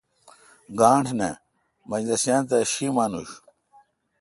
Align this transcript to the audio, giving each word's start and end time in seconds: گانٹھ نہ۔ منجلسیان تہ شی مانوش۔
گانٹھ 0.79 1.11
نہ۔ 1.19 1.29
منجلسیان 1.89 2.41
تہ 2.49 2.57
شی 2.71 2.87
مانوش۔ 2.95 3.29